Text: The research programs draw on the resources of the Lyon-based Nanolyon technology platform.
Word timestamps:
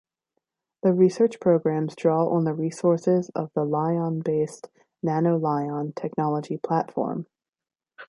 The 0.81 0.93
research 0.93 1.39
programs 1.39 1.95
draw 1.95 2.27
on 2.27 2.43
the 2.43 2.55
resources 2.55 3.29
of 3.35 3.51
the 3.53 3.63
Lyon-based 3.63 4.67
Nanolyon 5.05 5.93
technology 5.93 6.57
platform. 6.57 7.27